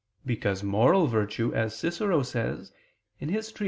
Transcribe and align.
Because 0.25 0.63
moral 0.63 1.05
virtue, 1.05 1.53
as 1.53 1.77
Cicero 1.77 2.23
says 2.23 2.71
(De 3.19 3.25
Invent. 3.25 3.59